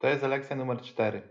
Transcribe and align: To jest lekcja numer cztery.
To 0.00 0.08
jest 0.08 0.22
lekcja 0.22 0.56
numer 0.56 0.82
cztery. 0.82 1.22